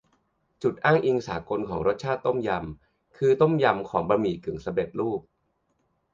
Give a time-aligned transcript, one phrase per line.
[0.63, 5.21] จุดอ้างอิงสากลของรสชาติต้มยำ คือต้มยำของบะหมี่กึ่งสำเร็จรูป